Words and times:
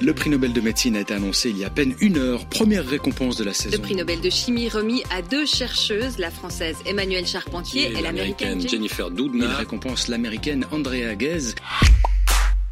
Le 0.00 0.12
prix 0.12 0.30
Nobel 0.30 0.52
de 0.52 0.60
médecine 0.60 0.96
a 0.96 1.00
été 1.00 1.14
annoncé 1.14 1.50
il 1.50 1.58
y 1.58 1.64
a 1.64 1.68
à 1.68 1.70
peine 1.70 1.94
une 2.00 2.18
heure. 2.18 2.46
Première 2.48 2.84
récompense 2.84 3.36
de 3.36 3.44
la 3.44 3.52
saison. 3.52 3.76
Le 3.76 3.82
prix 3.82 3.94
Nobel 3.94 4.20
de 4.20 4.30
chimie 4.30 4.68
remis 4.68 5.02
à 5.10 5.22
deux 5.22 5.46
chercheuses, 5.46 6.18
la 6.18 6.30
française 6.30 6.76
Emmanuelle 6.86 7.26
Charpentier 7.26 7.92
et, 7.92 8.02
l'américaine 8.02 8.66
Jennifer 8.66 9.10
Doudna. 9.10 9.46
Il 9.46 9.54
récompense 9.54 10.08
l'américaine 10.08 10.66
Andrea 10.72 11.16
Ghez. 11.18 11.54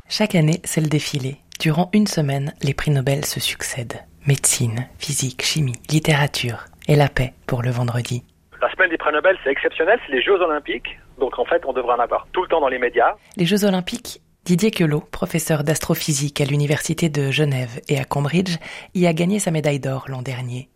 Chaque 0.09 0.35
année, 0.35 0.61
c'est 0.64 0.80
le 0.80 0.88
défilé. 0.88 1.38
Durant 1.61 1.90
une 1.93 2.06
semaine, 2.06 2.55
les 2.62 2.75
prix 2.75 2.91
Nobel 2.91 3.25
se 3.25 3.41
succèdent. 3.41 4.01
Médecine, 4.27 4.89
physique, 4.99 5.43
chimie, 5.43 5.77
littérature 5.91 6.65
et 6.89 6.97
la 6.97 7.09
paix 7.09 7.35
pour 7.47 7.63
le 7.63 7.71
vendredi. 7.71 8.23
La 8.61 8.71
semaine 8.73 8.91
des 8.91 8.99
prix 8.99 9.13
Nobel, 9.13 9.37
c'est 9.43 9.51
exceptionnel, 9.51 9.99
c'est 10.07 10.13
les 10.13 10.23
Jeux 10.23 10.41
Olympiques. 10.41 10.99
Donc 11.19 11.39
en 11.39 11.45
fait, 11.45 11.63
on 11.67 11.73
devrait 11.73 11.95
en 11.95 12.01
avoir 12.01 12.27
tout 12.33 12.43
le 12.43 12.49
temps 12.49 12.61
dans 12.61 12.69
les 12.69 12.79
médias. 12.79 13.15
Les 13.37 13.47
Jeux 13.47 13.65
Olympiques, 13.65 14.21
Didier 14.45 14.72
Queloz, 14.72 15.04
professeur 15.12 15.62
d'astrophysique 15.62 16.40
à 16.40 16.45
l'Université 16.45 17.09
de 17.09 17.30
Genève 17.30 17.80
et 17.88 18.00
à 18.00 18.04
Cambridge, 18.04 18.56
y 18.92 19.06
a 19.06 19.12
gagné 19.12 19.38
sa 19.38 19.52
médaille 19.52 19.78
d'or 19.78 20.06
l'an 20.09 20.20
dernier. 20.20 20.69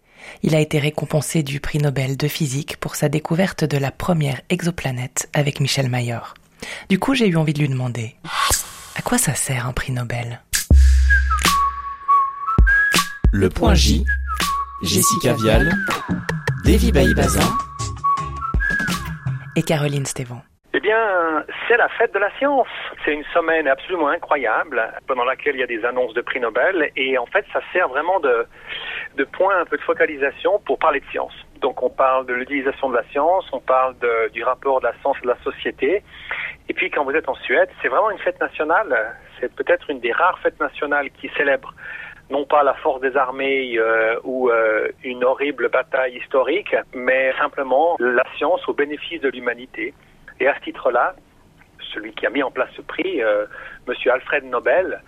Il 0.45 0.55
a 0.55 0.61
été 0.61 0.79
récompensé 0.79 1.43
du 1.43 1.59
prix 1.59 1.79
Nobel 1.79 2.17
de 2.17 2.29
physique 2.29 2.77
pour 2.77 2.95
sa 2.95 3.09
découverte 3.09 3.65
de 3.65 3.77
la 3.77 3.91
première 3.91 4.41
exoplanète 4.51 5.29
avec 5.35 5.59
Michel 5.59 5.91
Mayor. 5.91 6.35
Du 6.89 7.01
coup, 7.01 7.15
j'ai 7.15 7.27
eu 7.27 7.37
envie 7.37 7.55
de 7.55 7.59
lui 7.59 7.69
demander 7.69 8.15
à 8.97 9.03
quoi 9.03 9.19
ça 9.19 9.35
sert 9.35 9.67
un 9.67 9.73
prix 9.73 9.91
Nobel? 9.91 10.41
Le 13.33 13.51
point 13.51 13.75
J, 13.75 14.05
Jessica 14.83 15.35
Vial, 15.35 15.75
Davy 16.65 16.93
Baïbazin 16.93 17.51
et 19.57 19.63
Caroline 19.65 20.07
Stévan. 20.07 20.41
Eh 20.73 20.81
bien, 20.81 21.45
c'est 21.67 21.77
la 21.77 21.89
fête 21.99 22.15
de 22.15 22.19
la 22.21 22.31
science. 22.39 22.69
C'est 23.07 23.15
une 23.15 23.25
semaine 23.33 23.69
absolument 23.69 24.09
incroyable 24.09 24.83
pendant 25.07 25.23
laquelle 25.23 25.55
il 25.55 25.61
y 25.61 25.63
a 25.63 25.69
des 25.69 25.85
annonces 25.85 26.13
de 26.15 26.23
prix 26.23 26.41
Nobel 26.41 26.91
et 26.97 27.17
en 27.19 27.27
fait, 27.27 27.47
ça 27.53 27.61
sert 27.73 27.89
vraiment 27.89 28.19
de, 28.19 28.45
point 29.33 29.61
un 29.61 29.65
peu 29.65 29.77
de 29.77 29.83
focalisation 29.83 30.59
pour 30.67 30.77
parler 30.81 30.99
de 30.99 31.07
science. 31.13 31.33
Donc, 31.61 31.85
on 31.85 31.89
parle 31.89 32.27
de 32.27 32.35
l'utilisation 32.35 32.91
de 32.91 32.97
la 32.97 33.05
science, 33.13 33.49
on 33.53 33.61
parle 33.61 33.95
du 34.33 34.43
rapport 34.43 34.81
de 34.81 34.87
la 34.87 34.93
science 35.01 35.17
et 35.19 35.23
de 35.23 35.29
la 35.29 35.39
société. 35.45 36.03
Et 36.69 36.75
puis, 36.75 36.91
quand 36.91 37.05
vous 37.05 37.13
êtes 37.13 37.29
en 37.29 37.37
Suède, 37.37 37.69
c'est 37.81 37.87
vraiment 37.87 38.11
une 38.11 38.19
fête 38.19 38.41
nationale. 38.41 39.15
C'est 39.39 39.55
peut-être 39.55 39.89
une 39.89 40.01
des 40.01 40.11
rares 40.11 40.41
fêtes 40.41 40.59
nationales 40.59 41.11
qui 41.11 41.31
célèbre 41.37 41.75
non 42.29 42.45
pas 42.45 42.65
la 42.65 42.75
force 42.75 43.01
des 43.03 43.17
armées 43.17 43.79
euh, 43.79 44.19
ou 44.25 44.51
euh, 44.51 44.89
une 45.05 45.23
horrible 45.23 45.69
bataille 45.69 46.17
historique, 46.17 46.75
mais 46.93 47.33
simplement 47.39 47.95
la 48.01 48.25
science 48.37 48.67
au 48.69 48.73
bénéfice 48.73 49.21
de 49.21 49.29
l'humanité. 49.29 49.95
Et 50.41 50.49
à 50.49 50.57
ce 50.57 50.61
titre-là, 50.65 51.15
celui 51.93 52.13
qui 52.13 52.27
a 52.27 52.31
mis 52.31 52.43
en 52.43 52.51
place 52.51 52.69
ce 52.77 52.83
prix, 52.83 53.23
euh, 53.23 53.47
Monsieur 53.87 54.13
Alfred 54.13 54.45
Nobel, 54.45 55.01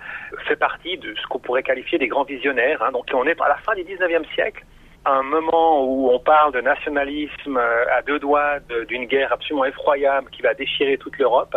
fait 0.47 0.57
partie 0.57 0.97
de 0.99 1.15
ce 1.15 1.27
qu'on 1.27 1.39
pourrait 1.39 1.63
qualifier 1.63 1.99
des 1.99 2.09
grands 2.09 2.25
visionnaires. 2.25 2.83
Hein. 2.83 2.93
Donc 2.93 3.07
on 3.13 3.25
est 3.25 3.41
à 3.41 3.49
la 3.49 3.57
fin 3.59 3.75
du 3.75 3.83
19e 3.83 4.27
siècle, 4.35 4.65
à 5.05 5.13
un 5.13 5.23
moment 5.23 5.85
où 5.85 6.11
on 6.11 6.19
parle 6.19 6.53
de 6.53 6.61
nationalisme 6.61 7.57
euh, 7.57 7.97
à 7.97 8.03
deux 8.03 8.19
doigts 8.19 8.59
d'une 8.89 9.07
guerre 9.07 9.33
absolument 9.33 9.65
effroyable 9.65 10.31
qui 10.31 10.43
va 10.43 10.55
déchirer 10.55 10.99
toute 10.99 11.19
l'Europe. 11.19 11.57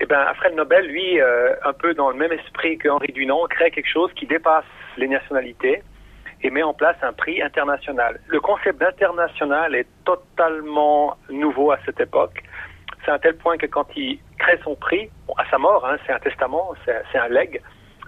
Eh 0.00 0.06
bien, 0.06 0.18
Alfred 0.20 0.54
Nobel, 0.54 0.86
lui, 0.86 1.20
euh, 1.20 1.54
un 1.64 1.72
peu 1.72 1.92
dans 1.92 2.10
le 2.10 2.16
même 2.16 2.32
esprit 2.32 2.78
que 2.78 2.88
Henri 2.88 3.08
Dunant, 3.12 3.46
crée 3.48 3.70
quelque 3.70 3.88
chose 3.88 4.12
qui 4.14 4.26
dépasse 4.26 4.64
les 4.96 5.08
nationalités 5.08 5.82
et 6.42 6.50
met 6.50 6.62
en 6.62 6.72
place 6.72 6.96
un 7.02 7.12
prix 7.12 7.42
international. 7.42 8.20
Le 8.28 8.40
concept 8.40 8.78
d'international 8.78 9.74
est 9.74 9.88
totalement 10.04 11.16
nouveau 11.30 11.72
à 11.72 11.78
cette 11.84 12.00
époque. 12.00 12.42
C'est 13.08 13.14
à 13.14 13.18
tel 13.18 13.38
point 13.38 13.56
que 13.56 13.64
quand 13.64 13.86
il 13.96 14.18
crée 14.38 14.60
son 14.62 14.74
prix, 14.74 15.08
à 15.38 15.48
sa 15.48 15.56
mort, 15.56 15.82
hein, 15.86 15.96
c'est 16.06 16.12
un 16.12 16.18
testament, 16.18 16.74
c'est 16.84 17.18
un 17.18 17.28
leg, 17.28 17.62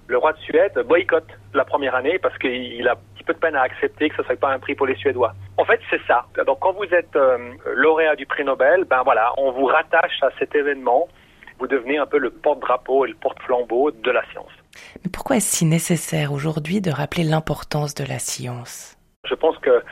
le 0.08 0.18
roi 0.18 0.34
de 0.34 0.38
Suède 0.40 0.78
boycotte 0.86 1.30
la 1.54 1.64
première 1.64 1.94
année 1.94 2.18
parce 2.18 2.36
qu'il 2.36 2.86
a 2.86 2.92
un 2.92 2.96
petit 3.14 3.24
peu 3.24 3.32
de 3.32 3.38
peine 3.38 3.56
à 3.56 3.62
accepter 3.62 4.10
que 4.10 4.16
ce 4.16 4.20
ne 4.20 4.26
soit 4.26 4.36
pas 4.36 4.52
un 4.52 4.58
prix 4.58 4.74
pour 4.74 4.86
les 4.86 4.94
Suédois. 4.96 5.32
En 5.56 5.64
fait, 5.64 5.80
c'est 5.88 6.02
ça. 6.06 6.26
Donc, 6.46 6.58
quand 6.60 6.74
vous 6.74 6.84
êtes 6.92 7.16
euh, 7.16 7.38
lauréat 7.76 8.14
du 8.14 8.26
prix 8.26 8.44
Nobel, 8.44 8.84
ben 8.84 9.00
voilà, 9.02 9.32
on 9.38 9.52
vous 9.52 9.64
rattache 9.64 10.22
à 10.22 10.28
cet 10.38 10.54
événement. 10.54 11.08
Vous 11.58 11.66
devenez 11.66 11.96
un 11.96 12.04
peu 12.04 12.18
le 12.18 12.28
porte-drapeau 12.28 13.06
et 13.06 13.08
le 13.08 13.14
porte-flambeau 13.14 13.92
de 13.92 14.10
la 14.10 14.22
science. 14.32 14.52
Mais 15.02 15.10
pourquoi 15.10 15.36
est-ce 15.36 15.56
si 15.56 15.64
nécessaire 15.64 16.30
aujourd'hui 16.30 16.82
de 16.82 16.90
rappeler 16.90 17.24
l'importance 17.24 17.94
de 17.94 18.04
la 18.04 18.18
science? 18.18 18.98
Je 19.24 19.34
pense 19.34 19.56
que 19.58 19.82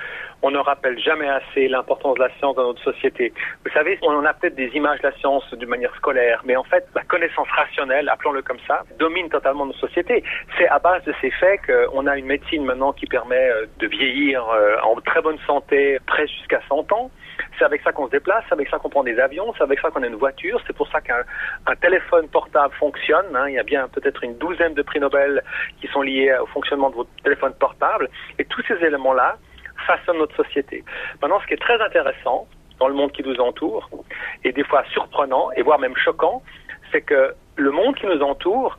on 0.43 0.51
ne 0.51 0.59
rappelle 0.59 0.99
jamais 0.99 1.29
assez 1.29 1.69
l'importance 1.69 2.15
de 2.15 2.21
la 2.21 2.31
science 2.39 2.55
dans 2.57 2.65
notre 2.65 2.83
société. 2.83 3.33
Vous 3.65 3.73
savez, 3.73 3.99
on 4.03 4.15
en 4.15 4.25
a 4.25 4.33
peut-être 4.35 4.55
des 4.55 4.71
images 4.75 5.01
de 5.01 5.09
la 5.09 5.17
science 5.17 5.43
d'une 5.55 5.69
manière 5.69 5.95
scolaire, 5.97 6.43
mais 6.45 6.57
en 6.57 6.65
fait, 6.65 6.87
la 6.95 7.03
connaissance 7.03 7.49
rationnelle, 7.51 8.09
appelons-le 8.09 8.43
comme 8.43 8.61
ça, 8.67 8.85
domine 8.99 9.29
totalement 9.29 9.67
nos 9.67 9.73
sociétés. 9.75 10.23
C'est 10.57 10.69
à 10.69 10.79
base 10.79 11.03
de 11.05 11.15
ces 11.21 11.31
faits 11.31 11.61
qu'on 11.67 12.07
a 12.07 12.17
une 12.17 12.27
médecine 12.27 12.65
maintenant 12.65 12.93
qui 12.93 13.07
permet 13.07 13.51
euh, 13.51 13.67
de 13.79 13.87
vieillir 13.89 14.47
euh, 14.49 14.77
en 14.83 15.01
très 15.01 15.21
bonne 15.21 15.39
santé, 15.47 15.99
presque 16.07 16.35
jusqu'à 16.35 16.61
100 16.69 16.93
ans. 16.93 17.11
C'est 17.59 17.65
avec 17.65 17.83
ça 17.83 17.93
qu'on 17.93 18.07
se 18.07 18.13
déplace, 18.13 18.45
c'est 18.49 18.55
avec 18.55 18.69
ça 18.69 18.79
qu'on 18.79 18.89
prend 18.89 19.03
des 19.03 19.19
avions, 19.19 19.53
c'est 19.57 19.65
avec 19.65 19.81
ça 19.81 19.91
qu'on 19.91 20.03
a 20.03 20.07
une 20.07 20.15
voiture, 20.15 20.61
c'est 20.67 20.77
pour 20.77 20.89
ça 20.89 21.01
qu'un 21.01 21.25
téléphone 21.81 22.29
portable 22.29 22.75
fonctionne. 22.75 23.35
Hein. 23.35 23.49
Il 23.49 23.55
y 23.55 23.59
a 23.59 23.65
bien 23.65 23.89
peut-être 23.89 24.23
une 24.23 24.37
douzaine 24.39 24.75
de 24.75 24.83
prix 24.83 25.01
Nobel 25.01 25.43
qui 25.81 25.89
sont 25.89 26.03
liés 26.03 26.37
au 26.41 26.47
fonctionnement 26.47 26.91
de 26.91 26.97
votre 26.97 27.11
téléphone 27.25 27.53
portable. 27.59 28.09
Et 28.39 28.45
tous 28.45 28.63
ces 28.69 28.75
éléments-là 28.85 29.37
façonnent 29.87 30.19
notre 30.19 30.37
société. 30.37 30.85
Maintenant, 31.21 31.41
ce 31.41 31.47
qui 31.47 31.55
est 31.55 31.63
très 31.63 31.81
intéressant 31.81 32.47
dans 32.79 32.89
le 32.89 32.95
monde 32.95 33.13
qui 33.13 33.23
nous 33.23 33.37
entoure, 33.41 33.89
et 34.45 34.53
des 34.53 34.65
fois 34.65 34.85
surprenant, 34.93 35.51
et 35.57 35.63
voire 35.63 35.79
même 35.79 35.97
choquant, 35.97 36.43
c'est 36.93 37.03
que 37.03 37.35
le 37.57 37.71
monde 37.71 37.97
qui 37.97 38.07
nous 38.07 38.23
entoure 38.23 38.77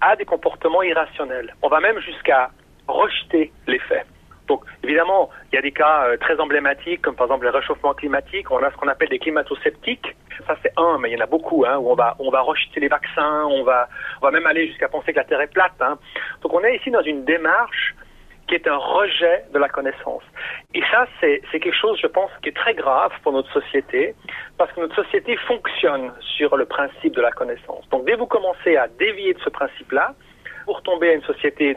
a 0.00 0.16
des 0.16 0.24
comportements 0.24 0.82
irrationnels. 0.82 1.54
On 1.62 1.68
va 1.68 1.80
même 1.80 1.98
jusqu'à 2.00 2.50
rejeter 2.86 3.52
les 3.66 3.78
faits. 3.78 4.06
Donc, 4.48 4.64
évidemment, 4.82 5.30
il 5.50 5.56
y 5.56 5.58
a 5.58 5.62
des 5.62 5.70
cas 5.72 6.06
euh, 6.06 6.16
très 6.16 6.38
emblématiques, 6.40 7.02
comme 7.02 7.14
par 7.14 7.26
exemple 7.26 7.44
le 7.44 7.50
réchauffement 7.50 7.94
climatique. 7.94 8.50
On 8.50 8.62
a 8.62 8.70
ce 8.70 8.76
qu'on 8.76 8.88
appelle 8.88 9.08
des 9.08 9.20
climato-sceptiques. 9.20 10.16
Ça, 10.46 10.56
c'est 10.62 10.72
un, 10.76 10.98
mais 10.98 11.10
il 11.10 11.16
y 11.16 11.20
en 11.20 11.24
a 11.24 11.26
beaucoup, 11.26 11.64
hein, 11.64 11.78
où 11.78 11.90
on 11.90 11.94
va, 11.94 12.16
on 12.18 12.30
va 12.30 12.40
rejeter 12.40 12.80
les 12.80 12.88
vaccins, 12.88 13.44
on 13.44 13.62
va, 13.62 13.88
on 14.20 14.26
va 14.26 14.30
même 14.32 14.46
aller 14.46 14.66
jusqu'à 14.66 14.88
penser 14.88 15.12
que 15.12 15.18
la 15.18 15.24
Terre 15.24 15.40
est 15.40 15.52
plate. 15.52 15.80
Hein. 15.80 15.98
Donc, 16.42 16.52
on 16.52 16.64
est 16.64 16.76
ici 16.76 16.90
dans 16.90 17.02
une 17.02 17.24
démarche 17.24 17.94
qui 18.48 18.54
est 18.54 18.66
un 18.66 18.76
rejet 18.76 19.44
de 19.52 19.58
la 19.58 19.68
connaissance. 19.68 20.22
Et 20.74 20.82
ça, 20.90 21.06
c'est 21.20 21.40
quelque 21.52 21.76
chose, 21.76 21.98
je 22.00 22.06
pense, 22.06 22.30
qui 22.42 22.48
est 22.50 22.56
très 22.56 22.74
grave 22.74 23.12
pour 23.22 23.32
notre 23.32 23.50
société, 23.52 24.14
parce 24.58 24.72
que 24.72 24.80
notre 24.80 24.96
société 24.96 25.36
fonctionne 25.36 26.12
sur 26.36 26.56
le 26.56 26.64
principe 26.64 27.14
de 27.14 27.22
la 27.22 27.30
connaissance. 27.30 27.88
Donc 27.90 28.04
dès 28.04 28.12
que 28.12 28.18
vous 28.18 28.26
commencez 28.26 28.76
à 28.76 28.88
dévier 28.88 29.34
de 29.34 29.40
ce 29.40 29.50
principe-là, 29.50 30.14
vous 30.66 30.74
retombez 30.74 31.10
à 31.10 31.12
une 31.14 31.22
société 31.22 31.76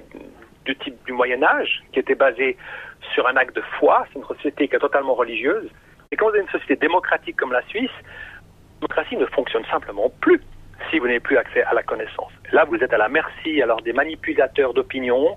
du 0.65 0.75
type 0.77 0.95
du 1.05 1.13
Moyen 1.13 1.43
Âge, 1.43 1.83
qui 1.93 1.99
était 1.99 2.15
basée 2.15 2.57
sur 3.13 3.27
un 3.27 3.35
acte 3.37 3.55
de 3.55 3.61
foi, 3.79 4.05
c'est 4.11 4.19
une 4.19 4.25
société 4.25 4.67
qui 4.67 4.75
est 4.75 4.79
totalement 4.79 5.13
religieuse. 5.13 5.69
Et 6.11 6.15
quand 6.15 6.25
vous 6.25 6.33
avez 6.33 6.41
une 6.41 6.49
société 6.49 6.75
démocratique 6.75 7.35
comme 7.35 7.51
la 7.51 7.61
Suisse, 7.67 7.91
la 8.01 8.87
démocratie 8.87 9.17
ne 9.17 9.25
fonctionne 9.27 9.65
simplement 9.65 10.11
plus 10.21 10.41
si 10.89 10.99
vous 10.99 11.07
n'avez 11.07 11.19
plus 11.19 11.37
accès 11.37 11.63
à 11.63 11.73
la 11.73 11.83
connaissance. 11.83 12.31
Là, 12.51 12.65
vous 12.65 12.77
êtes 12.77 12.93
à 12.93 12.97
la 12.97 13.09
merci 13.09 13.61
alors 13.61 13.81
des 13.81 13.93
manipulateurs 13.93 14.73
d'opinion, 14.73 15.35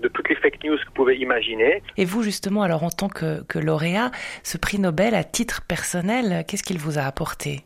de 0.00 0.08
toutes 0.08 0.28
les 0.28 0.34
fake 0.36 0.64
news 0.64 0.76
que 0.76 0.86
vous 0.86 0.92
pouvez 0.92 1.16
imaginer. 1.16 1.82
Et 1.96 2.04
vous, 2.04 2.22
justement, 2.22 2.62
alors 2.62 2.84
en 2.84 2.90
tant 2.90 3.08
que, 3.08 3.44
que 3.44 3.58
lauréat, 3.58 4.10
ce 4.42 4.58
prix 4.58 4.78
Nobel 4.78 5.14
à 5.14 5.24
titre 5.24 5.62
personnel, 5.66 6.44
qu'est-ce 6.46 6.62
qu'il 6.62 6.78
vous 6.78 6.98
a 6.98 7.02
apporté? 7.02 7.64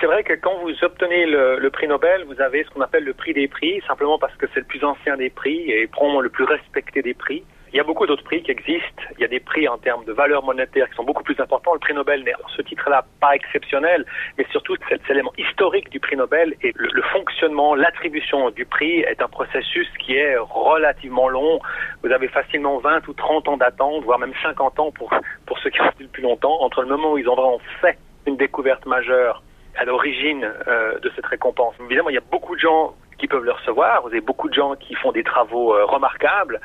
C'est 0.00 0.06
vrai 0.06 0.24
que 0.24 0.34
quand 0.34 0.58
vous 0.58 0.72
obtenez 0.82 1.24
le, 1.24 1.58
le, 1.58 1.70
prix 1.70 1.88
Nobel, 1.88 2.24
vous 2.24 2.40
avez 2.42 2.64
ce 2.64 2.70
qu'on 2.70 2.82
appelle 2.82 3.04
le 3.04 3.14
prix 3.14 3.32
des 3.32 3.48
prix, 3.48 3.80
simplement 3.86 4.18
parce 4.18 4.34
que 4.36 4.46
c'est 4.52 4.60
le 4.60 4.66
plus 4.66 4.84
ancien 4.84 5.16
des 5.16 5.30
prix 5.30 5.70
et 5.70 5.86
probablement 5.86 6.20
le 6.20 6.28
plus 6.28 6.44
respecté 6.44 7.00
des 7.00 7.14
prix. 7.14 7.44
Il 7.76 7.80
y 7.80 7.82
a 7.82 7.84
beaucoup 7.84 8.06
d'autres 8.06 8.24
prix 8.24 8.42
qui 8.42 8.50
existent. 8.50 9.02
Il 9.18 9.20
y 9.20 9.24
a 9.26 9.28
des 9.28 9.38
prix 9.38 9.68
en 9.68 9.76
termes 9.76 10.02
de 10.06 10.12
valeur 10.14 10.42
monétaire 10.42 10.88
qui 10.88 10.96
sont 10.96 11.04
beaucoup 11.04 11.22
plus 11.22 11.38
importants. 11.38 11.74
Le 11.74 11.78
prix 11.78 11.92
Nobel 11.92 12.24
n'est 12.24 12.32
ce 12.56 12.62
titre-là 12.62 13.04
pas 13.20 13.34
exceptionnel, 13.34 14.06
mais 14.38 14.46
surtout 14.50 14.76
c'est 14.88 15.06
l'élément 15.10 15.34
historique 15.36 15.90
du 15.90 16.00
prix 16.00 16.16
Nobel 16.16 16.54
et 16.62 16.72
le, 16.74 17.02
fonctionnement, 17.12 17.74
l'attribution 17.74 18.48
du 18.48 18.64
prix 18.64 19.00
est 19.00 19.20
un 19.20 19.28
processus 19.28 19.86
qui 19.98 20.16
est 20.16 20.38
relativement 20.38 21.28
long. 21.28 21.60
Vous 22.02 22.10
avez 22.12 22.28
facilement 22.28 22.78
20 22.78 23.08
ou 23.08 23.12
30 23.12 23.46
ans 23.48 23.56
d'attente, 23.58 24.04
voire 24.04 24.20
même 24.20 24.32
50 24.42 24.80
ans 24.80 24.90
pour, 24.90 25.12
pour 25.44 25.58
ceux 25.58 25.68
qui 25.68 25.82
ont 25.82 25.90
le 26.00 26.06
plus 26.06 26.22
longtemps, 26.22 26.62
entre 26.62 26.80
le 26.80 26.88
moment 26.88 27.12
où 27.12 27.18
ils 27.18 27.28
ont 27.28 27.36
vraiment 27.36 27.60
fait 27.82 27.98
une 28.24 28.38
découverte 28.38 28.86
majeure 28.86 29.42
à 29.76 29.84
l'origine 29.84 30.50
euh, 30.66 30.98
de 31.00 31.12
cette 31.14 31.26
récompense. 31.26 31.74
Évidemment, 31.84 32.08
il 32.08 32.14
y 32.14 32.18
a 32.18 32.24
beaucoup 32.32 32.54
de 32.54 32.60
gens 32.60 32.94
qui 33.18 33.26
peuvent 33.26 33.44
le 33.44 33.52
recevoir. 33.52 34.02
Vous 34.02 34.08
avez 34.08 34.20
beaucoup 34.20 34.48
de 34.48 34.54
gens 34.54 34.74
qui 34.76 34.94
font 34.94 35.12
des 35.12 35.22
travaux 35.22 35.74
euh, 35.74 35.84
remarquables, 35.84 36.60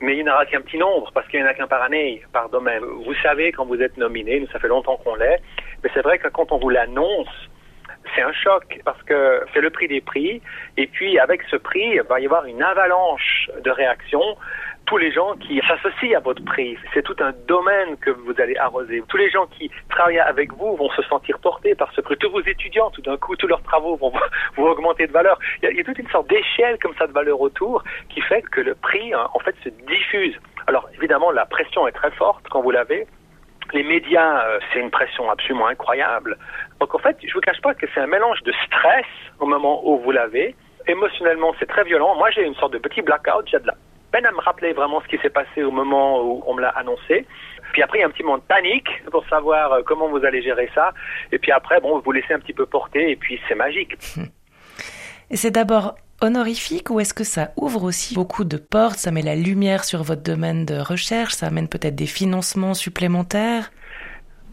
mais 0.00 0.16
il 0.16 0.24
n'y 0.24 0.30
en 0.30 0.34
aura 0.34 0.46
qu'un 0.46 0.60
petit 0.60 0.78
nombre 0.78 1.10
parce 1.12 1.26
qu'il 1.28 1.40
n'y 1.40 1.46
en 1.46 1.48
a 1.48 1.54
qu'un 1.54 1.66
par 1.66 1.82
année, 1.82 2.22
par 2.32 2.48
domaine. 2.48 2.82
Vous 2.82 3.14
savez 3.22 3.52
quand 3.52 3.66
vous 3.66 3.80
êtes 3.80 3.96
nominé, 3.96 4.40
nous 4.40 4.48
ça 4.48 4.58
fait 4.58 4.68
longtemps 4.68 4.96
qu'on 4.96 5.14
l'est, 5.14 5.42
mais 5.82 5.90
c'est 5.94 6.02
vrai 6.02 6.18
que 6.18 6.28
quand 6.28 6.52
on 6.52 6.58
vous 6.58 6.70
l'annonce, 6.70 7.28
c'est 8.14 8.22
un 8.22 8.32
choc 8.32 8.80
parce 8.84 9.02
que 9.02 9.42
c'est 9.52 9.60
le 9.60 9.70
prix 9.70 9.88
des 9.88 10.00
prix 10.00 10.40
et 10.76 10.86
puis 10.86 11.18
avec 11.18 11.42
ce 11.50 11.56
prix, 11.56 11.92
il 11.94 12.02
va 12.02 12.20
y 12.20 12.24
avoir 12.24 12.46
une 12.46 12.62
avalanche 12.62 13.50
de 13.62 13.70
réactions 13.70 14.36
tous 14.90 14.98
les 14.98 15.12
gens 15.12 15.36
qui 15.36 15.60
s'associent 15.68 16.18
à 16.18 16.20
votre 16.20 16.44
prix. 16.44 16.76
C'est 16.92 17.04
tout 17.04 17.14
un 17.20 17.30
domaine 17.46 17.96
que 17.98 18.10
vous 18.10 18.34
allez 18.38 18.56
arroser. 18.56 19.04
Tous 19.06 19.18
les 19.18 19.30
gens 19.30 19.46
qui 19.46 19.70
travaillent 19.88 20.18
avec 20.18 20.52
vous 20.54 20.74
vont 20.74 20.90
se 20.90 21.02
sentir 21.02 21.38
portés 21.38 21.76
par 21.76 21.92
ce 21.92 22.00
prix. 22.00 22.16
Tous 22.16 22.28
vos 22.28 22.40
étudiants, 22.40 22.90
tout 22.90 23.00
d'un 23.00 23.16
coup, 23.16 23.36
tous 23.36 23.46
leurs 23.46 23.62
travaux 23.62 23.94
vont 23.94 24.12
vous 24.56 24.64
augmenter 24.64 25.06
de 25.06 25.12
valeur. 25.12 25.38
Il 25.62 25.76
y, 25.76 25.80
a, 25.80 25.84
toute 25.84 26.00
une 26.00 26.08
sorte 26.08 26.28
d'échelle 26.28 26.76
comme 26.82 26.92
ça 26.98 27.06
de 27.06 27.12
valeur 27.12 27.40
autour 27.40 27.84
qui 28.08 28.20
fait 28.20 28.42
que 28.42 28.60
le 28.60 28.74
prix, 28.74 29.14
hein, 29.14 29.28
en 29.32 29.38
fait, 29.38 29.54
se 29.62 29.68
diffuse. 29.68 30.36
Alors, 30.66 30.88
évidemment, 30.96 31.30
la 31.30 31.46
pression 31.46 31.86
est 31.86 31.92
très 31.92 32.10
forte 32.10 32.44
quand 32.50 32.60
vous 32.60 32.72
l'avez. 32.72 33.06
Les 33.72 33.84
médias, 33.84 34.44
euh, 34.44 34.58
c'est 34.72 34.80
une 34.80 34.90
pression 34.90 35.30
absolument 35.30 35.68
incroyable. 35.68 36.36
Donc, 36.80 36.92
en 36.96 36.98
fait, 36.98 37.16
je 37.24 37.32
vous 37.32 37.40
cache 37.40 37.60
pas 37.60 37.74
que 37.74 37.86
c'est 37.94 38.00
un 38.00 38.08
mélange 38.08 38.42
de 38.42 38.52
stress 38.66 39.06
au 39.38 39.46
moment 39.46 39.88
où 39.88 40.00
vous 40.00 40.10
l'avez. 40.10 40.56
Émotionnellement, 40.88 41.54
c'est 41.60 41.68
très 41.68 41.84
violent. 41.84 42.16
Moi, 42.16 42.32
j'ai 42.32 42.44
une 42.44 42.56
sorte 42.56 42.72
de 42.72 42.78
petit 42.78 43.02
blackout. 43.02 43.46
J'ai 43.46 43.60
de 43.60 43.68
la 43.68 43.74
peine 44.10 44.26
à 44.26 44.32
me 44.32 44.40
rappeler 44.40 44.72
vraiment 44.72 45.00
ce 45.00 45.08
qui 45.08 45.18
s'est 45.22 45.30
passé 45.30 45.62
au 45.62 45.70
moment 45.70 46.22
où 46.22 46.42
on 46.46 46.54
me 46.54 46.60
l'a 46.60 46.70
annoncé. 46.70 47.26
Puis 47.72 47.82
après, 47.82 47.98
il 47.98 48.00
y 48.02 48.04
a 48.04 48.06
un 48.06 48.10
petit 48.10 48.22
moment 48.22 48.38
de 48.38 48.42
panique 48.42 48.88
pour 49.10 49.26
savoir 49.28 49.72
euh, 49.72 49.82
comment 49.84 50.08
vous 50.08 50.24
allez 50.24 50.42
gérer 50.42 50.68
ça. 50.74 50.92
Et 51.32 51.38
puis 51.38 51.52
après, 51.52 51.80
bon, 51.80 51.96
vous 51.96 52.02
vous 52.04 52.12
laissez 52.12 52.34
un 52.34 52.40
petit 52.40 52.52
peu 52.52 52.66
porter 52.66 53.10
et 53.10 53.16
puis 53.16 53.40
c'est 53.48 53.54
magique. 53.54 53.96
Et 55.32 55.36
c'est 55.36 55.52
d'abord 55.52 55.94
honorifique 56.20 56.90
ou 56.90 56.98
est-ce 56.98 57.14
que 57.14 57.22
ça 57.22 57.52
ouvre 57.56 57.84
aussi 57.84 58.14
beaucoup 58.14 58.42
de 58.42 58.56
portes, 58.56 58.98
ça 58.98 59.12
met 59.12 59.22
la 59.22 59.36
lumière 59.36 59.84
sur 59.84 60.02
votre 60.02 60.22
domaine 60.22 60.66
de 60.66 60.74
recherche, 60.74 61.34
ça 61.34 61.46
amène 61.46 61.68
peut-être 61.68 61.94
des 61.94 62.06
financements 62.06 62.74
supplémentaires? 62.74 63.70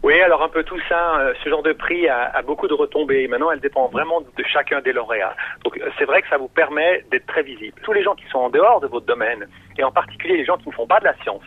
Oui, 0.08 0.22
alors 0.22 0.42
un 0.42 0.48
peu 0.48 0.64
tout 0.64 0.80
ça, 0.88 1.18
euh, 1.18 1.34
ce 1.44 1.50
genre 1.50 1.62
de 1.62 1.74
prix 1.74 2.08
a, 2.08 2.40
beaucoup 2.40 2.66
de 2.66 2.72
retombées. 2.72 3.28
Maintenant, 3.28 3.50
elle 3.50 3.60
dépend 3.60 3.88
vraiment 3.88 4.22
de 4.22 4.44
chacun 4.44 4.80
des 4.80 4.94
lauréats. 4.94 5.36
Donc 5.64 5.76
euh, 5.76 5.90
c'est 5.98 6.06
vrai 6.06 6.22
que 6.22 6.28
ça 6.30 6.38
vous 6.38 6.48
permet 6.48 7.04
d'être 7.10 7.26
très 7.26 7.42
visible. 7.42 7.78
Tous 7.82 7.92
les 7.92 8.02
gens 8.02 8.14
qui 8.14 8.24
sont 8.28 8.38
en 8.38 8.48
dehors 8.48 8.80
de 8.80 8.86
votre 8.86 9.04
domaine, 9.04 9.46
et 9.76 9.84
en 9.84 9.92
particulier 9.92 10.38
les 10.38 10.46
gens 10.46 10.56
qui 10.56 10.66
ne 10.70 10.72
font 10.72 10.86
pas 10.86 10.98
de 11.00 11.04
la 11.04 11.14
science. 11.18 11.42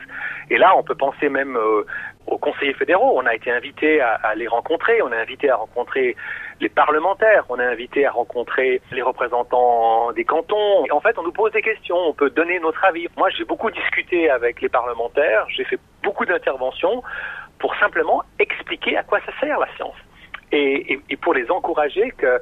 Et 0.51 0.59
là, 0.59 0.77
on 0.77 0.83
peut 0.83 0.93
penser 0.93 1.27
même 1.27 1.57
euh, 1.57 1.83
aux 2.27 2.37
conseillers 2.37 2.75
fédéraux. 2.75 3.13
On 3.15 3.25
a 3.25 3.33
été 3.33 3.49
invité 3.49 3.99
à, 3.99 4.13
à, 4.13 4.35
les 4.35 4.47
rencontrer, 4.47 5.01
on 5.01 5.11
a 5.11 5.17
invité 5.17 5.49
à 5.49 5.55
rencontrer 5.55 6.15
les 6.59 6.69
parlementaires, 6.69 7.45
on 7.49 7.57
a 7.57 7.65
invité 7.65 8.05
à 8.05 8.11
rencontrer 8.11 8.79
les 8.91 9.01
représentants 9.01 10.11
des 10.11 10.23
cantons. 10.23 10.85
Et 10.85 10.91
en 10.91 11.01
fait, 11.01 11.17
on 11.17 11.23
nous 11.23 11.31
pose 11.31 11.51
des 11.51 11.63
questions, 11.63 11.97
on 11.97 12.13
peut 12.13 12.29
donner 12.29 12.59
notre 12.59 12.85
avis. 12.85 13.07
Moi, 13.17 13.31
j'ai 13.31 13.43
beaucoup 13.43 13.71
discuté 13.71 14.29
avec 14.29 14.61
les 14.61 14.69
parlementaires, 14.69 15.47
j'ai 15.49 15.63
fait 15.63 15.79
beaucoup 16.03 16.25
d'interventions 16.25 17.01
pour 17.61 17.75
simplement 17.75 18.23
expliquer 18.39 18.97
à 18.97 19.03
quoi 19.03 19.19
ça 19.25 19.31
sert 19.39 19.59
la 19.59 19.67
science. 19.75 19.95
Et, 20.51 20.99
pour 21.21 21.33
les 21.33 21.49
encourager 21.49 22.11
que 22.17 22.41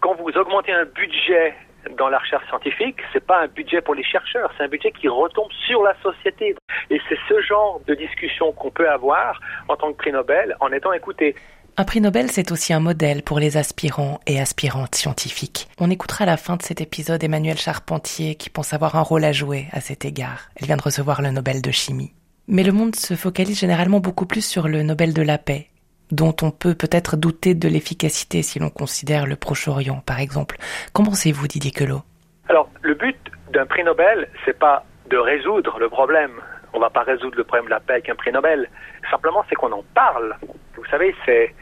quand 0.00 0.14
vous 0.16 0.36
augmentez 0.36 0.72
un 0.72 0.84
budget 0.84 1.54
dans 1.96 2.08
la 2.08 2.18
recherche 2.18 2.46
scientifique, 2.48 2.98
c'est 3.12 3.24
pas 3.24 3.42
un 3.42 3.46
budget 3.46 3.80
pour 3.80 3.94
les 3.94 4.04
chercheurs, 4.04 4.52
c'est 4.56 4.64
un 4.64 4.68
budget 4.68 4.92
qui 4.92 5.08
retombe 5.08 5.50
sur 5.66 5.82
la 5.82 5.94
société. 6.02 6.54
Et 6.90 7.00
c'est 7.08 7.18
ce 7.28 7.40
genre 7.40 7.80
de 7.86 7.94
discussion 7.94 8.52
qu'on 8.52 8.70
peut 8.70 8.88
avoir 8.90 9.40
en 9.68 9.76
tant 9.76 9.92
que 9.92 9.96
prix 9.96 10.12
Nobel 10.12 10.56
en 10.60 10.70
étant 10.72 10.92
écouté. 10.92 11.34
Un 11.78 11.84
prix 11.84 12.02
Nobel, 12.02 12.30
c'est 12.30 12.52
aussi 12.52 12.74
un 12.74 12.80
modèle 12.80 13.22
pour 13.22 13.38
les 13.38 13.56
aspirants 13.56 14.20
et 14.26 14.38
aspirantes 14.38 14.94
scientifiques. 14.94 15.68
On 15.78 15.90
écoutera 15.90 16.24
à 16.24 16.26
la 16.26 16.36
fin 16.36 16.56
de 16.56 16.62
cet 16.62 16.82
épisode 16.82 17.24
Emmanuel 17.24 17.56
Charpentier 17.56 18.34
qui 18.34 18.50
pense 18.50 18.74
avoir 18.74 18.96
un 18.96 19.00
rôle 19.00 19.24
à 19.24 19.32
jouer 19.32 19.68
à 19.72 19.80
cet 19.80 20.04
égard. 20.04 20.50
Elle 20.56 20.66
vient 20.66 20.76
de 20.76 20.82
recevoir 20.82 21.22
le 21.22 21.30
Nobel 21.30 21.62
de 21.62 21.70
chimie. 21.70 22.12
Mais 22.48 22.64
le 22.64 22.72
monde 22.72 22.96
se 22.96 23.14
focalise 23.14 23.58
généralement 23.58 24.00
beaucoup 24.00 24.26
plus 24.26 24.44
sur 24.44 24.68
le 24.68 24.82
Nobel 24.82 25.14
de 25.14 25.22
la 25.22 25.38
paix, 25.38 25.68
dont 26.10 26.34
on 26.42 26.50
peut 26.50 26.74
peut-être 26.74 27.16
douter 27.16 27.54
de 27.54 27.68
l'efficacité 27.68 28.42
si 28.42 28.58
l'on 28.58 28.70
considère 28.70 29.26
le 29.26 29.36
Proche-Orient, 29.36 30.02
par 30.04 30.18
exemple. 30.18 30.56
Qu'en 30.92 31.04
pensez-vous, 31.04 31.46
Didier 31.46 31.70
Queloz 31.70 32.02
Alors, 32.48 32.68
le 32.82 32.94
but 32.94 33.16
d'un 33.52 33.66
prix 33.66 33.84
Nobel, 33.84 34.28
c'est 34.44 34.58
pas 34.58 34.84
de 35.08 35.16
résoudre 35.16 35.78
le 35.78 35.88
problème. 35.88 36.32
On 36.72 36.80
va 36.80 36.90
pas 36.90 37.02
résoudre 37.02 37.36
le 37.36 37.44
problème 37.44 37.66
de 37.66 37.70
la 37.70 37.80
paix 37.80 37.94
avec 37.94 38.08
un 38.08 38.14
prix 38.14 38.32
Nobel. 38.32 38.68
Simplement, 39.10 39.44
c'est 39.48 39.54
qu'on 39.54 39.72
en 39.72 39.84
parle. 39.94 40.36
Vous 40.76 40.84
savez, 40.90 41.14
c'est 41.24 41.54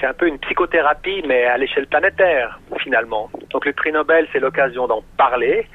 c'est 0.00 0.06
un 0.06 0.14
peu 0.14 0.26
une 0.26 0.38
psychothérapie, 0.38 1.22
mais 1.26 1.44
à 1.44 1.56
l'échelle 1.56 1.86
planétaire, 1.86 2.60
finalement. 2.78 3.30
Donc 3.50 3.64
le 3.64 3.72
prix 3.72 3.92
Nobel, 3.92 4.26
c'est 4.32 4.40
l'occasion 4.40 4.86
d'en 4.86 5.02
parler, 5.16 5.68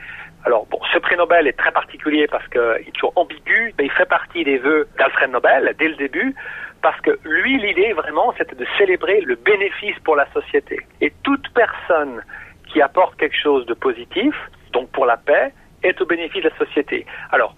alors, 0.46 0.66
bon, 0.68 0.80
ce 0.94 0.98
prix 1.00 1.18
Nobel 1.18 1.48
est 1.48 1.58
très 1.58 1.72
particulier 1.72 2.28
parce 2.28 2.48
qu'il 2.48 2.62
est 2.62 2.92
toujours 2.94 3.14
ambigu, 3.16 3.74
mais 3.78 3.86
il 3.86 3.92
fait 3.92 4.06
partie 4.06 4.44
des 4.44 4.58
vœux 4.58 4.88
d'Alfred 4.98 5.32
Nobel 5.32 5.76
dès 5.78 5.90
le 5.90 5.96
début, 5.96 6.34
parce 6.82 7.00
que 7.02 7.20
lui, 7.26 7.60
l'idée 7.60 7.92
vraiment, 7.94 8.34
c'était 8.38 8.56
de 8.56 8.66
célébrer 8.78 9.22
le 9.22 9.36
bénéfice 9.36 9.98
pour 10.04 10.16
la 10.16 10.32
société. 10.32 10.80
Et 11.02 11.12
toute 11.24 11.54
personne 11.54 12.24
qui 12.72 12.82
apporte 12.82 13.18
quelque 13.18 13.36
chose 13.36 13.66
de 13.66 13.74
positif, 13.74 14.34
donc 14.72 14.90
pour 14.92 15.06
la 15.06 15.18
paix, 15.18 15.52
est 15.84 16.00
au 16.02 16.06
bénéfice 16.06 16.44
de 16.44 16.50
la 16.50 16.58
société. 16.58 17.06
Alors, 17.32 17.56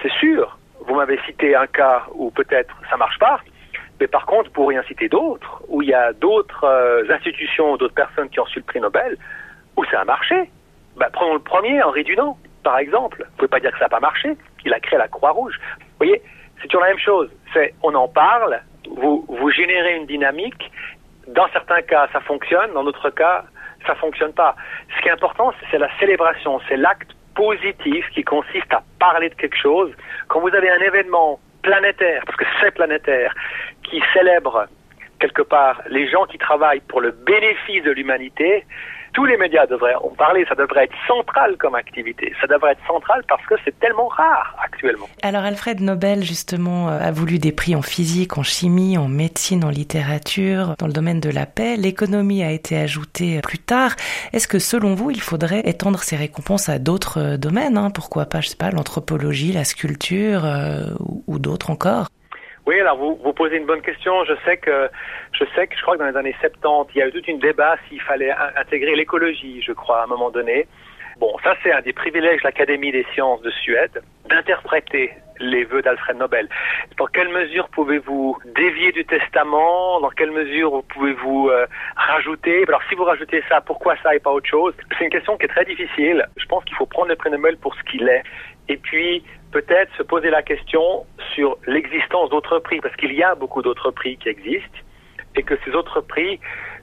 c'est 0.00 0.12
sûr, 0.12 0.58
vous 0.86 0.94
m'avez 0.94 1.18
cité 1.26 1.54
un 1.54 1.66
cas 1.66 2.04
où 2.14 2.30
peut-être 2.30 2.74
ça 2.90 2.96
marche 2.96 3.18
pas, 3.18 3.40
mais 4.00 4.06
par 4.06 4.26
contre, 4.26 4.50
pour 4.52 4.68
rien 4.68 4.82
citer 4.84 5.08
d'autres, 5.08 5.62
où 5.68 5.82
il 5.82 5.88
y 5.88 5.94
a 5.94 6.12
d'autres 6.12 6.64
euh, 6.64 7.04
institutions, 7.10 7.76
d'autres 7.76 7.94
personnes 7.94 8.28
qui 8.30 8.40
ont 8.40 8.44
reçu 8.44 8.58
le 8.58 8.64
prix 8.64 8.80
Nobel, 8.80 9.16
où 9.76 9.84
ça 9.84 10.00
a 10.00 10.04
marché. 10.04 10.50
Bah, 10.96 11.08
prenons 11.12 11.34
le 11.34 11.40
premier, 11.40 11.82
Henri 11.82 12.04
Dunant, 12.04 12.36
par 12.62 12.78
exemple. 12.78 13.24
Vous 13.30 13.36
pouvez 13.36 13.48
pas 13.48 13.60
dire 13.60 13.72
que 13.72 13.78
ça 13.78 13.86
n'a 13.86 13.90
pas 13.90 14.00
marché. 14.00 14.36
Il 14.64 14.72
a 14.72 14.80
créé 14.80 14.98
la 14.98 15.08
Croix-Rouge. 15.08 15.58
Vous 15.78 16.06
voyez, 16.06 16.22
c'est 16.60 16.68
toujours 16.68 16.82
la 16.82 16.88
même 16.88 16.98
chose. 16.98 17.30
C'est, 17.52 17.74
on 17.82 17.94
en 17.94 18.08
parle, 18.08 18.60
vous, 18.96 19.24
vous 19.28 19.50
générez 19.50 19.96
une 19.96 20.06
dynamique. 20.06 20.70
Dans 21.28 21.48
certains 21.52 21.82
cas, 21.82 22.08
ça 22.12 22.20
fonctionne. 22.20 22.72
Dans 22.72 22.84
d'autres 22.84 23.10
cas, 23.10 23.44
ça 23.86 23.94
fonctionne 23.94 24.32
pas. 24.32 24.54
Ce 24.96 25.02
qui 25.02 25.08
est 25.08 25.12
important, 25.12 25.52
c'est 25.70 25.78
la 25.78 25.88
célébration. 25.98 26.60
C'est 26.68 26.76
l'acte 26.76 27.10
positif 27.34 28.06
qui 28.10 28.24
consiste 28.24 28.72
à 28.72 28.82
parler 28.98 29.28
de 29.30 29.34
quelque 29.34 29.56
chose. 29.56 29.90
Quand 30.28 30.40
vous 30.40 30.54
avez 30.54 30.70
un 30.70 30.80
événement 30.80 31.40
planétaire, 31.62 32.22
parce 32.26 32.36
que 32.36 32.44
c'est 32.60 32.72
planétaire, 32.72 33.34
qui 33.82 34.02
célèbre 34.12 34.66
quelque 35.18 35.42
part 35.42 35.80
les 35.88 36.08
gens 36.10 36.26
qui 36.26 36.38
travaillent 36.38 36.80
pour 36.80 37.00
le 37.00 37.12
bénéfice 37.12 37.82
de 37.84 37.92
l'humanité, 37.92 38.64
tous 39.12 39.24
les 39.24 39.36
médias 39.36 39.66
devraient 39.66 39.94
en 39.94 40.08
parler, 40.08 40.44
ça 40.48 40.54
devrait 40.54 40.84
être 40.84 40.94
central 41.06 41.56
comme 41.58 41.74
activité, 41.74 42.32
ça 42.40 42.46
devrait 42.46 42.72
être 42.72 42.86
central 42.86 43.22
parce 43.28 43.44
que 43.46 43.54
c'est 43.64 43.78
tellement 43.78 44.08
rare 44.08 44.56
actuellement. 44.62 45.08
Alors 45.22 45.44
Alfred 45.44 45.80
Nobel 45.80 46.22
justement 46.22 46.88
euh, 46.88 46.98
a 46.98 47.10
voulu 47.10 47.38
des 47.38 47.52
prix 47.52 47.74
en 47.74 47.82
physique, 47.82 48.38
en 48.38 48.42
chimie, 48.42 48.96
en 48.98 49.08
médecine, 49.08 49.64
en 49.64 49.70
littérature, 49.70 50.74
dans 50.78 50.86
le 50.86 50.92
domaine 50.92 51.20
de 51.20 51.30
la 51.30 51.46
paix. 51.46 51.76
L'économie 51.76 52.42
a 52.42 52.50
été 52.50 52.78
ajoutée 52.78 53.40
plus 53.42 53.58
tard. 53.58 53.92
Est-ce 54.32 54.48
que 54.48 54.58
selon 54.58 54.94
vous, 54.94 55.10
il 55.10 55.20
faudrait 55.20 55.60
étendre 55.68 56.02
ces 56.02 56.16
récompenses 56.16 56.68
à 56.68 56.78
d'autres 56.78 57.18
euh, 57.20 57.36
domaines 57.36 57.76
hein? 57.76 57.90
Pourquoi 57.90 58.26
pas, 58.26 58.40
je 58.40 58.48
sais 58.48 58.56
pas, 58.56 58.70
l'anthropologie, 58.70 59.52
la 59.52 59.64
sculpture 59.64 60.44
euh, 60.44 60.86
ou, 61.00 61.22
ou 61.26 61.38
d'autres 61.38 61.70
encore? 61.70 62.08
Oui, 62.66 62.80
alors 62.80 62.96
vous, 62.96 63.18
vous 63.22 63.32
posez 63.32 63.56
une 63.56 63.66
bonne 63.66 63.82
question. 63.82 64.24
Je 64.24 64.34
sais 64.44 64.56
que 64.56 64.88
je 65.32 65.44
sais 65.54 65.66
que 65.66 65.76
je 65.76 65.82
crois 65.82 65.94
que 65.94 66.02
dans 66.02 66.08
les 66.08 66.16
années 66.16 66.36
70, 66.40 66.92
il 66.94 66.98
y 66.98 67.02
a 67.02 67.08
eu 67.08 67.12
tout 67.12 67.22
un 67.28 67.38
débat 67.38 67.76
s'il 67.88 68.00
fallait 68.00 68.32
intégrer 68.56 68.94
l'écologie, 68.94 69.60
je 69.62 69.72
crois, 69.72 70.00
à 70.00 70.04
un 70.04 70.06
moment 70.06 70.30
donné. 70.30 70.66
Bon, 71.18 71.36
ça 71.42 71.54
c'est 71.62 71.72
un 71.72 71.82
des 71.82 71.92
privilèges 71.92 72.40
de 72.40 72.44
l'Académie 72.44 72.92
des 72.92 73.04
sciences 73.12 73.42
de 73.42 73.50
Suède, 73.50 74.02
d'interpréter 74.28 75.12
les 75.40 75.64
vœux 75.64 75.82
d'Alfred 75.82 76.16
Nobel. 76.16 76.48
Dans 76.96 77.06
quelle 77.06 77.28
mesure 77.28 77.68
pouvez-vous 77.68 78.38
dévier 78.54 78.92
du 78.92 79.04
testament? 79.04 80.00
Dans 80.00 80.10
quelle 80.10 80.30
mesure 80.30 80.82
pouvez-vous 80.88 81.48
euh, 81.48 81.66
rajouter? 81.96 82.64
Alors 82.68 82.82
si 82.88 82.94
vous 82.94 83.04
rajoutez 83.04 83.42
ça, 83.48 83.60
pourquoi 83.60 83.96
ça 84.02 84.14
et 84.14 84.20
pas 84.20 84.30
autre 84.30 84.48
chose? 84.48 84.74
C'est 84.96 85.04
une 85.04 85.10
question 85.10 85.36
qui 85.36 85.44
est 85.44 85.48
très 85.48 85.64
difficile. 85.64 86.26
Je 86.36 86.46
pense 86.46 86.64
qu'il 86.64 86.76
faut 86.76 86.86
prendre 86.86 87.08
le 87.08 87.16
prix 87.16 87.30
Nobel 87.30 87.56
pour 87.56 87.74
ce 87.74 87.82
qu'il 87.90 88.08
est. 88.08 88.22
Et 88.68 88.76
puis 88.76 89.22
peut-être 89.52 89.94
se 89.96 90.02
poser 90.02 90.30
la 90.30 90.42
question 90.42 91.06
sur 91.34 91.58
l'existence 91.66 92.30
d'autres 92.30 92.58
prix, 92.58 92.80
parce 92.80 92.96
qu'il 92.96 93.12
y 93.12 93.22
a 93.22 93.34
beaucoup 93.34 93.62
d'autres 93.62 93.90
prix 93.90 94.16
qui 94.16 94.28
existent, 94.28 94.78
et 95.36 95.42
que 95.42 95.54
ces 95.64 95.72
autres 95.72 96.00
prix, 96.00 96.40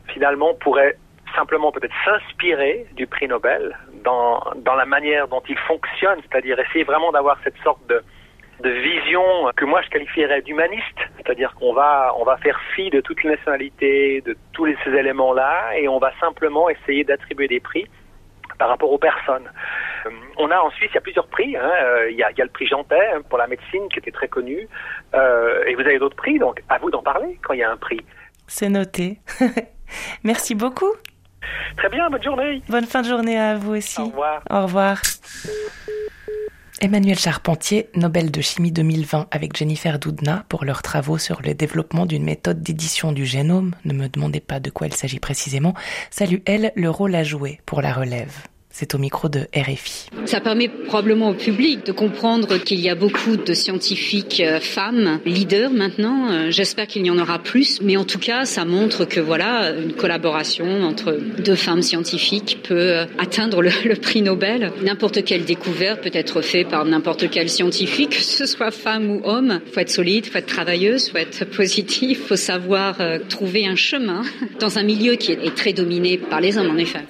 finalement, 0.08 0.54
pourraient 0.54 0.96
simplement 1.36 1.72
peut-être 1.72 1.94
s'inspirer 2.06 2.86
du 2.94 3.06
prix 3.08 3.28
Nobel 3.28 3.78
dans, 4.04 4.42
dans 4.58 4.76
la 4.76 4.86
manière 4.86 5.28
dont 5.28 5.44
il 5.48 5.58
fonctionne, 5.58 6.20
c'est-à-dire 6.24 6.60
essayer 6.60 6.84
vraiment 6.84 7.12
d'avoir 7.12 7.38
cette 7.44 7.58
sorte 7.64 7.86
de, 7.88 8.02
de 8.62 8.70
vision 8.70 9.24
que 9.56 9.66
moi 9.66 9.82
je 9.82 9.90
qualifierais 9.90 10.42
d'humaniste, 10.42 11.00
c'est-à-dire 11.18 11.54
qu'on 11.56 11.74
va 11.74 12.14
on 12.18 12.24
va 12.24 12.38
faire 12.38 12.60
fi 12.76 12.90
de 12.90 13.00
toutes 13.02 13.24
les 13.24 13.32
nationalités, 13.32 14.22
de 14.22 14.36
tous 14.54 14.68
ces 14.84 14.92
éléments-là, 14.92 15.78
et 15.78 15.88
on 15.88 16.00
va 16.00 16.12
simplement 16.20 16.70
essayer 16.70 17.04
d'attribuer 17.04 17.48
des 17.48 17.60
prix 17.60 17.88
par 18.58 18.70
rapport 18.70 18.92
aux 18.92 18.98
personnes. 18.98 19.50
Euh, 20.06 20.10
on 20.38 20.50
a 20.52 20.58
ensuite, 20.58 20.90
il 20.92 20.96
y 20.96 20.98
a 20.98 21.02
plusieurs 21.02 21.28
prix. 21.28 21.56
Hein. 21.56 21.72
Euh, 21.84 22.10
il, 22.12 22.18
y 22.18 22.24
a, 22.24 22.32
il, 22.32 22.38
y 22.38 22.42
a, 22.42 22.46
le 22.46 22.52
prix 22.52 22.68
Jantet 22.68 22.96
hein, 23.14 23.22
pour 23.28 23.38
la 23.38 23.48
médecine 23.48 23.88
qui 23.92 24.00
était 24.00 24.12
très 24.12 24.28
connu. 24.28 24.68
Euh, 25.14 25.64
et 25.66 25.76
vous 25.76 25.82
avez 25.82 26.00
d'autres 26.00 26.16
prix, 26.16 26.40
donc 26.40 26.62
à 26.70 26.78
vous 26.78 26.90
d'en 26.90 27.04
parler 27.04 27.40
quand 27.44 27.54
il 27.54 27.60
y 27.60 27.64
a 27.64 27.72
un 27.72 27.78
prix. 27.78 28.02
C'est 28.48 28.70
noté. 28.70 29.20
Merci 30.24 30.56
beaucoup. 30.56 30.92
Très 31.78 31.90
bien, 31.90 32.10
bonne 32.10 32.24
journée. 32.24 32.62
Bonne 32.70 32.86
fin 32.86 33.02
de 33.02 33.08
journée 33.08 33.40
à 33.40 33.56
vous 33.56 33.76
aussi. 33.76 34.02
Au 34.02 34.06
revoir. 34.06 34.42
Au 34.50 34.62
revoir. 34.64 35.02
Emmanuel 36.82 37.20
Charpentier, 37.20 37.90
Nobel 37.96 38.32
de 38.32 38.40
chimie 38.40 38.72
2020 38.72 39.28
avec 39.32 39.58
Jennifer 39.58 40.00
Doudna 40.00 40.46
pour 40.48 40.64
leurs 40.64 40.82
travaux 40.82 41.18
sur 41.18 41.42
le 41.42 41.54
développement 41.54 42.06
d'une 42.06 42.24
méthode 42.24 42.62
d'édition 42.62 43.12
du 43.12 43.26
génome. 43.26 43.76
Ne 43.84 43.94
me 43.94 44.08
demandez 44.08 44.40
pas 44.40 44.62
de 44.62 44.70
quoi 44.70 44.88
il 44.88 44.94
s'agit 44.94 45.20
précisément. 45.20 45.74
Salue 46.10 46.38
elle 46.46 46.72
le 46.76 46.90
rôle 46.90 47.16
à 47.16 47.24
jouer 47.24 47.60
pour 47.66 47.82
la 47.82 47.92
relève. 47.92 48.32
C'est 48.72 48.94
au 48.94 49.00
micro 49.00 49.30
de 49.30 49.48
RFI. 49.56 50.10
Ça 50.26 50.40
permet 50.40 50.68
probablement 50.70 51.30
au 51.30 51.34
public 51.34 51.86
de 51.88 51.92
comprendre 51.92 52.58
qu'il 52.60 52.80
y 52.80 52.88
a 52.90 52.94
beaucoup 52.94 53.36
de 53.36 53.54
scientifiques 53.54 54.42
euh, 54.46 54.60
femmes 54.60 55.20
leaders 55.26 55.72
maintenant. 55.72 56.32
Euh, 56.32 56.52
j'espère 56.52 56.86
qu'il 56.86 57.04
y 57.06 57.10
en 57.10 57.18
aura 57.18 57.40
plus, 57.40 57.82
mais 57.82 57.98
en 57.98 58.04
tout 58.04 58.20
cas, 58.20 58.46
ça 58.46 58.66
montre 58.66 59.06
que 59.06 59.20
voilà, 59.20 59.72
une 59.72 59.94
collaboration 59.94 60.84
entre 60.84 61.20
deux 61.40 61.56
femmes 61.56 61.82
scientifiques 61.82 62.60
peut 62.62 62.76
euh, 62.76 63.06
atteindre 63.18 63.64
le, 63.64 63.96
prix 63.96 64.22
Nobel. 64.22 64.72
N'importe 64.84 65.24
quelle 65.24 65.46
découverte 65.46 66.02
peut 66.04 66.12
être 66.14 66.42
faite 66.42 66.70
par 66.70 66.86
n'importe 66.86 67.30
quel 67.32 67.50
scientifique, 67.50 68.10
que 68.18 68.22
ce 68.22 68.46
soit 68.46 68.72
femme 68.72 69.10
ou 69.10 69.22
homme. 69.24 69.62
Faut 69.74 69.80
être 69.80 69.90
solide, 69.90 70.28
faut 70.28 70.38
être 70.38 70.46
travailleuse, 70.46 71.10
faut 71.10 71.18
être 71.18 71.44
positif, 71.46 72.28
faut 72.28 72.36
savoir 72.36 72.98
trouver 73.30 73.66
un 73.66 73.76
chemin 73.76 74.22
dans 74.60 74.78
un 74.78 74.84
milieu 74.84 75.16
qui 75.16 75.32
est 75.32 75.56
très 75.56 75.74
dominé 75.74 76.20
par 76.20 76.40
les 76.40 76.58
hommes 76.58 76.70
en 76.70 76.78
effet. 76.78 77.02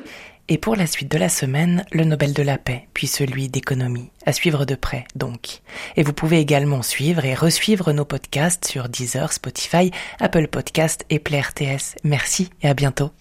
Et 0.51 0.57
pour 0.57 0.75
la 0.75 0.87
suite 0.87 1.11
de 1.11 1.17
la 1.19 1.29
semaine, 1.29 1.85
le 1.91 2.03
Nobel 2.03 2.33
de 2.33 2.41
la 2.41 2.57
paix, 2.57 2.87
puis 2.95 3.05
celui 3.05 3.49
d'économie. 3.49 4.09
À 4.25 4.33
suivre 4.33 4.65
de 4.65 4.73
près, 4.73 5.05
donc. 5.15 5.61
Et 5.95 6.01
vous 6.01 6.11
pouvez 6.11 6.39
également 6.39 6.81
suivre 6.81 7.23
et 7.23 7.35
resuivre 7.35 7.93
nos 7.93 8.03
podcasts 8.03 8.67
sur 8.67 8.89
Deezer, 8.89 9.31
Spotify, 9.31 9.91
Apple 10.19 10.47
Podcast 10.47 11.05
et 11.11 11.19
Play 11.19 11.41
RTS. 11.41 11.97
Merci 12.03 12.49
et 12.63 12.67
à 12.67 12.73
bientôt. 12.73 13.11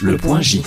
Le 0.00 0.16
point 0.16 0.40
J. 0.40 0.62